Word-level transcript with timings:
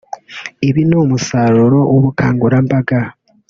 Ibi 0.67 0.81
ni 0.89 0.95
umusaruro 1.03 1.79
w’ubukangurambaga 1.91 2.99